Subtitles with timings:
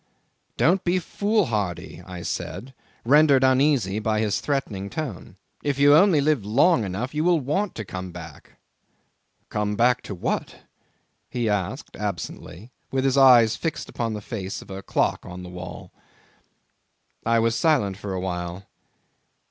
[0.57, 2.73] '"Don't be foolhardy," I said,
[3.05, 5.35] rendered uneasy by his threatening tone.
[5.61, 8.53] "If you only live long enough you will want to come back."
[9.49, 10.61] '"Come back to what?"
[11.29, 15.49] he asked absently, with his eyes fixed upon the face of a clock on the
[15.49, 15.91] wall.
[17.23, 18.65] 'I was silent for a while.